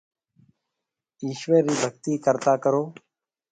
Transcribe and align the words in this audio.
ايشوَر 1.23 1.61
رِي 1.67 1.75
ڀگتِي 1.81 2.13
ڪرتا 2.25 2.53
ڪرون۔ 2.63 2.87